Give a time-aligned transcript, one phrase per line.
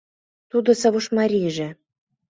[0.51, 1.69] Тудо савушмарийже